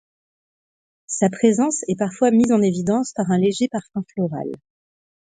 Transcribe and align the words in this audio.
Sa 1.05 1.29
présence 1.29 1.83
est 1.87 1.95
parfois 1.95 2.31
mise 2.31 2.51
en 2.51 2.63
évidence 2.63 3.13
par 3.15 3.29
un 3.29 3.37
léger 3.37 3.67
parfum 3.69 4.01
floral. 4.15 4.47